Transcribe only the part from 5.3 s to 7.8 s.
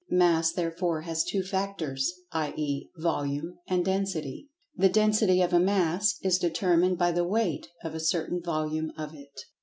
of a "Mass" is determined by the weight